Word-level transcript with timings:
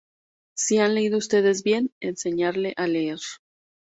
Sí, 0.55 0.79
han 0.79 0.95
leído 0.95 1.19
ustedes 1.19 1.61
bien: 1.61 1.91
enseñarle 1.99 2.73
a 2.75 2.87
leer. 2.87 3.19